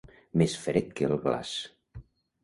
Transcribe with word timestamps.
Més 0.41 0.53
fred 0.61 0.87
que 0.99 1.05
el 1.07 1.13
glaç. 1.25 1.51